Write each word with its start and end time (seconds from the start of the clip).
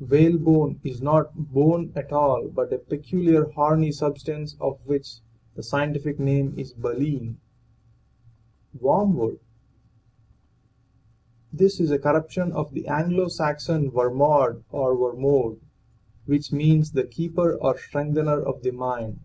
WHALEBONE 0.00 0.80
is 0.84 1.02
not 1.02 1.34
bone 1.52 1.92
at 1.94 2.12
all 2.12 2.48
but 2.48 2.72
a 2.72 2.78
peculiar 2.78 3.44
horny 3.50 3.92
substance 3.92 4.56
of 4.58 4.78
which 4.86 5.16
the 5.54 5.62
scientific 5.62 6.18
name 6.18 6.54
is 6.56 6.72
baleen. 6.72 7.36
WORMWOOD. 8.80 9.38
This 11.52 11.78
is 11.78 11.90
a 11.90 11.98
corruption 11.98 12.52
of 12.52 12.72
the 12.72 12.88
Anglo 12.88 13.28
Saxon 13.28 13.90
wermod 13.90 14.64
or 14.70 14.96
wermode, 14.96 15.60
which 16.24 16.52
means 16.52 16.92
the 16.92 17.04
keeper 17.04 17.54
or 17.60 17.76
strengthener 17.76 18.40
of 18.42 18.62
the 18.62 18.70
mind. 18.70 19.20